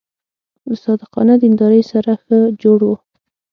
[0.67, 2.91] له صادقانه دیندارۍ سره ښه جوړ و.